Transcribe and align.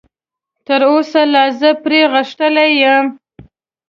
تراوسه 0.65 1.21
لا 1.33 1.43
زه 1.59 1.69
پرې 1.83 2.01
غښتلی 2.13 2.69
یم. 2.81 3.05